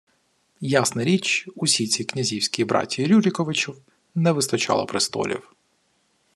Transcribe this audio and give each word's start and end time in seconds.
Ясна 0.71 1.03
річ, 1.03 1.47
усій 1.55 1.87
цій 1.87 2.03
князівській 2.05 2.65
братії 2.65 3.07
Рюриковичів 3.07 3.81
не 4.15 4.31
вистачало 4.31 4.85
«престолів» 4.85 5.55